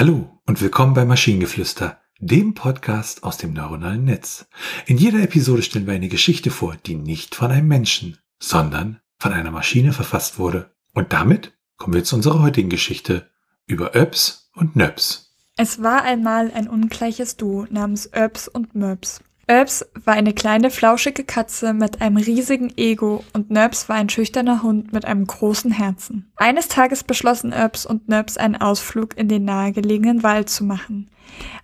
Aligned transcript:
Hallo 0.00 0.40
und 0.46 0.62
willkommen 0.62 0.94
bei 0.94 1.04
Maschinengeflüster, 1.04 2.00
dem 2.20 2.54
Podcast 2.54 3.22
aus 3.22 3.36
dem 3.36 3.52
neuronalen 3.52 4.02
Netz. 4.02 4.46
In 4.86 4.96
jeder 4.96 5.20
Episode 5.20 5.60
stellen 5.60 5.86
wir 5.86 5.92
eine 5.92 6.08
Geschichte 6.08 6.50
vor, 6.50 6.74
die 6.86 6.94
nicht 6.94 7.34
von 7.34 7.50
einem 7.50 7.68
Menschen, 7.68 8.16
sondern 8.38 9.00
von 9.18 9.34
einer 9.34 9.50
Maschine 9.50 9.92
verfasst 9.92 10.38
wurde. 10.38 10.70
Und 10.94 11.12
damit 11.12 11.52
kommen 11.76 11.92
wir 11.92 12.02
zu 12.02 12.16
unserer 12.16 12.40
heutigen 12.40 12.70
Geschichte 12.70 13.28
über 13.66 13.94
Öps 13.94 14.50
und 14.54 14.74
Nöps. 14.74 15.34
Es 15.58 15.82
war 15.82 16.02
einmal 16.02 16.50
ein 16.50 16.70
ungleiches 16.70 17.36
Duo 17.36 17.66
namens 17.68 18.10
Öps 18.14 18.48
und 18.48 18.74
Möps. 18.74 19.20
Öps 19.50 19.84
war 20.04 20.14
eine 20.14 20.32
kleine 20.32 20.70
flauschige 20.70 21.24
Katze 21.24 21.74
mit 21.74 22.00
einem 22.00 22.18
riesigen 22.18 22.72
Ego 22.76 23.24
und 23.32 23.50
Nöps 23.50 23.88
war 23.88 23.96
ein 23.96 24.08
schüchterner 24.08 24.62
Hund 24.62 24.92
mit 24.92 25.04
einem 25.04 25.26
großen 25.26 25.72
Herzen. 25.72 26.30
Eines 26.36 26.68
Tages 26.68 27.02
beschlossen 27.02 27.52
Öps 27.52 27.84
und 27.84 28.08
Nöps 28.08 28.36
einen 28.36 28.54
Ausflug 28.54 29.18
in 29.18 29.26
den 29.26 29.44
nahegelegenen 29.44 30.22
Wald 30.22 30.50
zu 30.50 30.62
machen. 30.62 31.10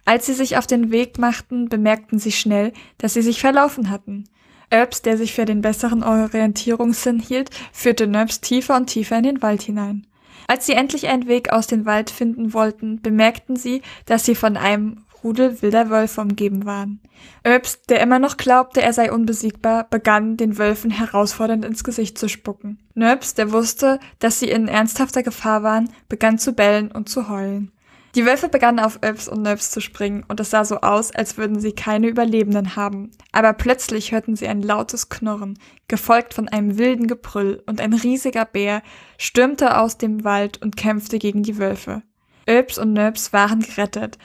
Als 0.04 0.26
sie 0.26 0.34
sich 0.34 0.56
auf 0.58 0.66
den 0.66 0.90
Weg 0.90 1.18
machten, 1.18 1.68
bemerkten 1.68 2.18
sie 2.18 2.32
schnell, 2.32 2.72
dass 2.98 3.14
sie 3.14 3.22
sich 3.22 3.40
verlaufen 3.40 3.88
hatten. 3.88 4.24
Öps, 4.72 5.02
der 5.02 5.16
sich 5.16 5.32
für 5.32 5.44
den 5.44 5.60
besseren 5.60 6.02
Orientierungssinn 6.02 7.20
hielt, 7.20 7.50
führte 7.70 8.08
Nöps 8.08 8.40
tiefer 8.40 8.76
und 8.76 8.86
tiefer 8.86 9.18
in 9.18 9.22
den 9.22 9.42
Wald 9.42 9.62
hinein. 9.62 10.08
Als 10.48 10.66
sie 10.66 10.72
endlich 10.72 11.06
einen 11.06 11.28
Weg 11.28 11.52
aus 11.52 11.68
dem 11.68 11.86
Wald 11.86 12.10
finden 12.10 12.52
wollten, 12.52 13.00
bemerkten 13.00 13.54
sie, 13.54 13.82
dass 14.06 14.24
sie 14.24 14.34
von 14.34 14.56
einem 14.56 15.02
Rudel 15.22 15.60
wilder 15.62 15.90
Wölfe 15.90 16.20
umgeben 16.20 16.64
waren. 16.66 17.00
Öbst, 17.46 17.90
der 17.90 18.00
immer 18.00 18.18
noch 18.18 18.36
glaubte, 18.36 18.82
er 18.82 18.92
sei 18.92 19.12
unbesiegbar, 19.12 19.88
begann, 19.88 20.36
den 20.36 20.58
Wölfen 20.58 20.90
herausfordernd 20.90 21.64
ins 21.64 21.84
Gesicht 21.84 22.18
zu 22.18 22.28
spucken. 22.28 22.78
Nöbs, 22.94 23.34
der 23.34 23.52
wusste, 23.52 24.00
dass 24.18 24.38
sie 24.38 24.50
in 24.50 24.68
ernsthafter 24.68 25.22
Gefahr 25.22 25.62
waren, 25.62 25.90
begann 26.08 26.38
zu 26.38 26.52
bellen 26.52 26.90
und 26.90 27.08
zu 27.08 27.28
heulen. 27.28 27.72
Die 28.16 28.24
Wölfe 28.24 28.48
begannen 28.48 28.78
auf 28.80 29.00
Öbs 29.04 29.28
und 29.28 29.42
Nöbs 29.42 29.70
zu 29.70 29.82
springen, 29.82 30.24
und 30.26 30.40
es 30.40 30.48
sah 30.48 30.64
so 30.64 30.80
aus, 30.80 31.14
als 31.14 31.36
würden 31.36 31.60
sie 31.60 31.72
keine 31.72 32.08
Überlebenden 32.08 32.74
haben. 32.74 33.10
Aber 33.30 33.52
plötzlich 33.52 34.10
hörten 34.10 34.36
sie 34.36 34.48
ein 34.48 34.62
lautes 34.62 35.10
Knurren, 35.10 35.58
gefolgt 35.86 36.32
von 36.32 36.48
einem 36.48 36.78
wilden 36.78 37.08
Gebrüll, 37.08 37.62
und 37.66 37.78
ein 37.78 37.92
riesiger 37.92 38.46
Bär 38.46 38.82
stürmte 39.18 39.78
aus 39.78 39.98
dem 39.98 40.24
Wald 40.24 40.62
und 40.62 40.78
kämpfte 40.78 41.18
gegen 41.18 41.42
die 41.42 41.58
Wölfe. 41.58 42.02
Öbs 42.48 42.78
und 42.78 42.94
Nöbs 42.94 43.34
waren 43.34 43.60
gerettet, 43.60 44.16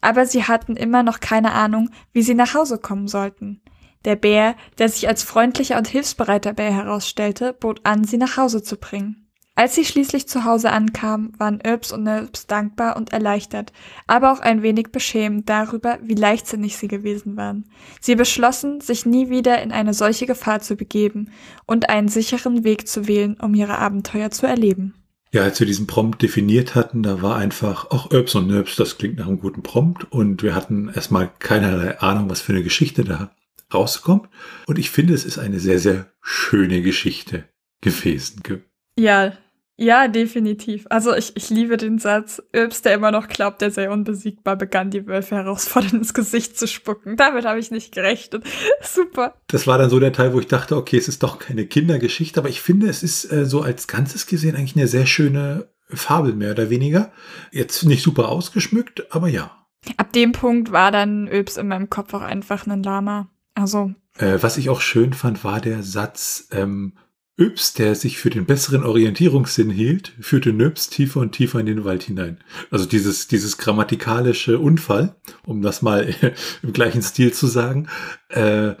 aber 0.00 0.26
sie 0.26 0.44
hatten 0.44 0.76
immer 0.76 1.02
noch 1.02 1.20
keine 1.20 1.52
Ahnung, 1.52 1.90
wie 2.12 2.22
sie 2.22 2.34
nach 2.34 2.54
Hause 2.54 2.78
kommen 2.78 3.08
sollten. 3.08 3.62
Der 4.04 4.16
Bär, 4.16 4.54
der 4.78 4.88
sich 4.88 5.08
als 5.08 5.22
freundlicher 5.22 5.76
und 5.76 5.88
hilfsbereiter 5.88 6.54
Bär 6.54 6.72
herausstellte, 6.72 7.52
bot 7.52 7.80
an, 7.84 8.04
sie 8.04 8.16
nach 8.16 8.36
Hause 8.36 8.62
zu 8.62 8.76
bringen. 8.76 9.30
Als 9.56 9.74
sie 9.74 9.84
schließlich 9.84 10.26
zu 10.26 10.44
Hause 10.44 10.70
ankamen, 10.70 11.38
waren 11.38 11.60
Irbs 11.60 11.92
und 11.92 12.04
Nöbs 12.04 12.46
dankbar 12.46 12.96
und 12.96 13.12
erleichtert, 13.12 13.74
aber 14.06 14.32
auch 14.32 14.40
ein 14.40 14.62
wenig 14.62 14.90
beschämt 14.90 15.50
darüber, 15.50 15.98
wie 16.00 16.14
leichtsinnig 16.14 16.78
sie 16.78 16.88
gewesen 16.88 17.36
waren. 17.36 17.68
Sie 18.00 18.14
beschlossen, 18.14 18.80
sich 18.80 19.04
nie 19.04 19.28
wieder 19.28 19.60
in 19.60 19.70
eine 19.70 19.92
solche 19.92 20.24
Gefahr 20.24 20.60
zu 20.60 20.76
begeben 20.76 21.30
und 21.66 21.90
einen 21.90 22.08
sicheren 22.08 22.64
Weg 22.64 22.88
zu 22.88 23.06
wählen, 23.06 23.38
um 23.38 23.54
ihre 23.54 23.76
Abenteuer 23.76 24.30
zu 24.30 24.46
erleben. 24.46 24.94
Ja, 25.32 25.42
als 25.42 25.60
wir 25.60 25.66
diesen 25.66 25.86
Prompt 25.86 26.22
definiert 26.22 26.74
hatten, 26.74 27.04
da 27.04 27.22
war 27.22 27.36
einfach, 27.36 27.90
auch 27.90 28.10
Öps 28.10 28.34
und 28.34 28.48
Nöps, 28.48 28.74
das 28.74 28.98
klingt 28.98 29.18
nach 29.18 29.28
einem 29.28 29.38
guten 29.38 29.62
Prompt 29.62 30.10
und 30.10 30.42
wir 30.42 30.56
hatten 30.56 30.88
erstmal 30.88 31.30
keinerlei 31.38 31.98
Ahnung, 32.00 32.28
was 32.28 32.40
für 32.40 32.52
eine 32.52 32.64
Geschichte 32.64 33.04
da 33.04 33.30
rauskommt. 33.72 34.28
Und 34.66 34.78
ich 34.78 34.90
finde, 34.90 35.14
es 35.14 35.24
ist 35.24 35.38
eine 35.38 35.60
sehr, 35.60 35.78
sehr 35.78 36.12
schöne 36.20 36.82
Geschichte 36.82 37.44
gewesen. 37.80 38.42
Ja, 38.98 39.32
ja, 39.80 40.08
definitiv. 40.08 40.86
Also 40.90 41.14
ich, 41.16 41.34
ich 41.36 41.48
liebe 41.48 41.78
den 41.78 41.98
Satz, 41.98 42.42
Öbs, 42.54 42.82
der 42.82 42.92
immer 42.92 43.10
noch 43.10 43.28
glaubt, 43.28 43.62
er 43.62 43.70
sei 43.70 43.90
unbesiegbar, 43.90 44.56
begann 44.56 44.90
die 44.90 45.06
Wölfe 45.06 45.36
herausfordernd 45.36 45.94
ins 45.94 46.12
Gesicht 46.12 46.58
zu 46.58 46.68
spucken. 46.68 47.16
Damit 47.16 47.46
habe 47.46 47.58
ich 47.58 47.70
nicht 47.70 47.94
gerechnet. 47.94 48.44
Super. 48.82 49.36
Das 49.46 49.66
war 49.66 49.78
dann 49.78 49.88
so 49.88 49.98
der 49.98 50.12
Teil, 50.12 50.34
wo 50.34 50.40
ich 50.40 50.48
dachte, 50.48 50.76
okay, 50.76 50.98
es 50.98 51.08
ist 51.08 51.22
doch 51.22 51.38
keine 51.38 51.64
Kindergeschichte, 51.64 52.38
aber 52.38 52.50
ich 52.50 52.60
finde, 52.60 52.90
es 52.90 53.02
ist 53.02 53.32
äh, 53.32 53.46
so 53.46 53.62
als 53.62 53.86
Ganzes 53.86 54.26
gesehen 54.26 54.54
eigentlich 54.54 54.76
eine 54.76 54.86
sehr 54.86 55.06
schöne 55.06 55.70
Fabel, 55.88 56.34
mehr 56.34 56.50
oder 56.50 56.68
weniger. 56.68 57.10
Jetzt 57.50 57.82
nicht 57.84 58.02
super 58.02 58.28
ausgeschmückt, 58.28 59.06
aber 59.14 59.28
ja. 59.28 59.50
Ab 59.96 60.12
dem 60.12 60.32
Punkt 60.32 60.72
war 60.72 60.92
dann 60.92 61.26
Öbs 61.26 61.56
in 61.56 61.68
meinem 61.68 61.88
Kopf 61.88 62.12
auch 62.12 62.20
einfach 62.20 62.66
ein 62.66 62.82
Lama. 62.82 63.30
Also. 63.54 63.94
Äh, 64.18 64.36
was 64.42 64.58
ich 64.58 64.68
auch 64.68 64.82
schön 64.82 65.14
fand, 65.14 65.42
war 65.42 65.62
der 65.62 65.82
Satz, 65.82 66.48
ähm, 66.52 66.92
Yps, 67.38 67.72
der 67.72 67.94
sich 67.94 68.18
für 68.18 68.30
den 68.30 68.44
besseren 68.44 68.84
Orientierungssinn 68.84 69.70
hielt, 69.70 70.12
führte 70.20 70.52
Nöps 70.52 70.90
tiefer 70.90 71.20
und 71.20 71.32
tiefer 71.32 71.60
in 71.60 71.66
den 71.66 71.84
Wald 71.84 72.02
hinein. 72.02 72.38
Also 72.70 72.84
dieses, 72.84 73.28
dieses 73.28 73.56
grammatikalische 73.56 74.58
Unfall, 74.58 75.16
um 75.44 75.62
das 75.62 75.80
mal 75.80 76.14
im 76.62 76.72
gleichen 76.72 77.02
Stil 77.02 77.32
zu 77.32 77.46
sagen, 77.46 77.88
äh, 78.28 78.74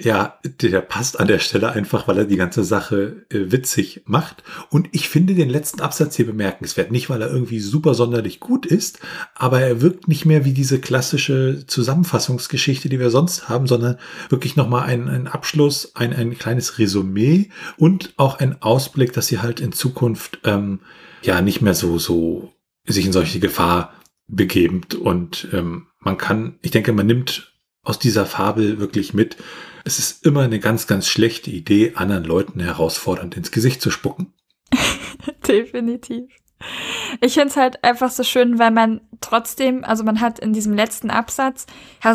ja, 0.00 0.38
der 0.44 0.80
passt 0.80 1.18
an 1.18 1.26
der 1.26 1.38
Stelle 1.38 1.70
einfach, 1.70 2.08
weil 2.08 2.18
er 2.18 2.24
die 2.24 2.36
ganze 2.36 2.64
Sache 2.64 3.26
äh, 3.30 3.50
witzig 3.50 4.02
macht. 4.06 4.42
Und 4.70 4.88
ich 4.92 5.08
finde 5.08 5.34
den 5.34 5.48
letzten 5.48 5.80
Absatz 5.80 6.16
hier 6.16 6.26
bemerkenswert. 6.26 6.90
Nicht, 6.90 7.10
weil 7.10 7.22
er 7.22 7.30
irgendwie 7.30 7.60
super 7.60 7.94
sonderlich 7.94 8.40
gut 8.40 8.66
ist, 8.66 9.00
aber 9.34 9.60
er 9.60 9.80
wirkt 9.80 10.08
nicht 10.08 10.24
mehr 10.24 10.44
wie 10.44 10.52
diese 10.52 10.80
klassische 10.80 11.64
Zusammenfassungsgeschichte, 11.66 12.88
die 12.88 13.00
wir 13.00 13.10
sonst 13.10 13.48
haben, 13.48 13.66
sondern 13.66 13.98
wirklich 14.28 14.56
nochmal 14.56 14.84
ein, 14.84 15.08
ein 15.08 15.26
Abschluss, 15.26 15.94
ein, 15.94 16.12
ein 16.12 16.38
kleines 16.38 16.78
Resümee 16.78 17.50
und 17.76 18.14
auch 18.16 18.38
ein 18.38 18.62
Ausblick, 18.62 19.12
dass 19.12 19.26
sie 19.26 19.40
halt 19.40 19.60
in 19.60 19.72
Zukunft 19.72 20.40
ähm, 20.44 20.80
ja 21.22 21.40
nicht 21.40 21.62
mehr 21.62 21.74
so, 21.74 21.98
so 21.98 22.52
sich 22.86 23.06
in 23.06 23.12
solche 23.12 23.40
Gefahr 23.40 23.92
begebt. 24.26 24.94
Und 24.94 25.48
ähm, 25.52 25.86
man 26.00 26.18
kann, 26.18 26.58
ich 26.62 26.70
denke, 26.70 26.92
man 26.92 27.06
nimmt 27.06 27.52
aus 27.82 27.98
dieser 27.98 28.26
Fabel 28.26 28.78
wirklich 28.78 29.14
mit, 29.14 29.36
es 29.88 29.98
ist 29.98 30.26
immer 30.26 30.42
eine 30.42 30.60
ganz, 30.60 30.86
ganz 30.86 31.08
schlechte 31.08 31.50
Idee, 31.50 31.94
anderen 31.94 32.24
Leuten 32.24 32.60
herausfordernd 32.60 33.36
ins 33.36 33.50
Gesicht 33.50 33.80
zu 33.80 33.90
spucken. 33.90 34.34
Definitiv. 35.48 36.30
Ich 37.22 37.34
finde 37.34 37.48
es 37.48 37.56
halt 37.56 37.82
einfach 37.84 38.10
so 38.10 38.22
schön, 38.22 38.58
weil 38.58 38.70
man 38.70 39.00
trotzdem, 39.22 39.84
also 39.84 40.04
man 40.04 40.20
hat 40.20 40.38
in 40.40 40.52
diesem 40.52 40.74
letzten 40.74 41.08
Absatz, 41.08 41.66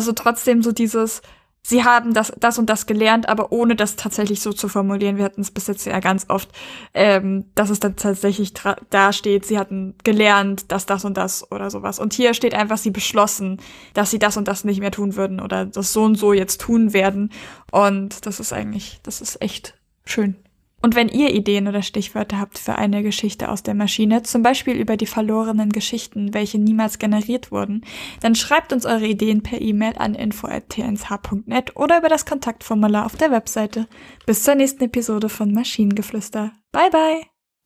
du 0.06 0.12
trotzdem 0.12 0.62
so 0.62 0.70
dieses, 0.70 1.20
sie 1.66 1.82
haben 1.82 2.14
das, 2.14 2.32
das 2.38 2.58
und 2.58 2.66
das 2.66 2.86
gelernt, 2.86 3.28
aber 3.28 3.50
ohne 3.50 3.74
das 3.74 3.96
tatsächlich 3.96 4.40
so 4.40 4.52
zu 4.52 4.68
formulieren. 4.68 5.16
Wir 5.16 5.24
hatten 5.24 5.40
es 5.40 5.50
bis 5.50 5.66
jetzt 5.66 5.86
ja 5.86 5.98
ganz 5.98 6.26
oft, 6.28 6.50
ähm, 6.92 7.46
dass 7.54 7.70
es 7.70 7.80
dann 7.80 7.96
tatsächlich 7.96 8.52
da 8.90 9.12
steht, 9.12 9.46
sie 9.46 9.58
hatten 9.58 9.94
gelernt, 10.04 10.70
dass 10.70 10.86
das 10.86 11.04
und 11.04 11.16
das 11.16 11.50
oder 11.50 11.70
sowas. 11.70 11.98
Und 11.98 12.12
hier 12.12 12.34
steht 12.34 12.54
einfach, 12.54 12.76
sie 12.76 12.90
beschlossen, 12.90 13.60
dass 13.94 14.10
sie 14.10 14.18
das 14.18 14.36
und 14.36 14.46
das 14.46 14.64
nicht 14.64 14.80
mehr 14.80 14.92
tun 14.92 15.16
würden 15.16 15.40
oder 15.40 15.64
das 15.64 15.92
so 15.92 16.04
und 16.04 16.16
so 16.16 16.32
jetzt 16.32 16.60
tun 16.60 16.92
werden. 16.92 17.32
Und 17.72 18.26
das 18.26 18.40
ist 18.40 18.52
eigentlich, 18.52 19.00
das 19.02 19.20
ist 19.20 19.40
echt 19.40 19.74
schön. 20.04 20.36
Und 20.84 20.96
wenn 20.96 21.08
ihr 21.08 21.32
Ideen 21.32 21.66
oder 21.66 21.80
Stichwörter 21.80 22.38
habt 22.38 22.58
für 22.58 22.74
eine 22.74 23.02
Geschichte 23.02 23.48
aus 23.48 23.62
der 23.62 23.72
Maschine, 23.72 24.22
zum 24.22 24.42
Beispiel 24.42 24.74
über 24.74 24.98
die 24.98 25.06
verlorenen 25.06 25.70
Geschichten, 25.70 26.34
welche 26.34 26.58
niemals 26.58 26.98
generiert 26.98 27.50
wurden, 27.50 27.86
dann 28.20 28.34
schreibt 28.34 28.70
uns 28.70 28.84
eure 28.84 29.06
Ideen 29.06 29.42
per 29.42 29.62
E-Mail 29.62 29.94
an 29.96 30.14
info.tnsh.net 30.14 31.74
oder 31.74 32.00
über 32.00 32.10
das 32.10 32.26
Kontaktformular 32.26 33.06
auf 33.06 33.16
der 33.16 33.30
Webseite. 33.30 33.88
Bis 34.26 34.42
zur 34.42 34.56
nächsten 34.56 34.84
Episode 34.84 35.30
von 35.30 35.54
Maschinengeflüster. 35.54 36.52
Bye 36.70 36.90
bye! 36.90 37.22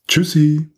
Tschüssi! 0.07 0.78